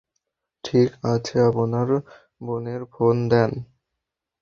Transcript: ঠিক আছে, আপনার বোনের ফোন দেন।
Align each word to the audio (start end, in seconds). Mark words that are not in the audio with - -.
ঠিক 0.63 0.89
আছে, 1.05 1.35
আপনার 1.49 1.87
বোনের 2.41 2.81
ফোন 2.93 3.15
দেন। 3.29 3.51